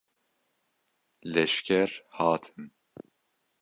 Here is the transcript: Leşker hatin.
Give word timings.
Leşker 1.33 2.03
hatin. 2.09 2.67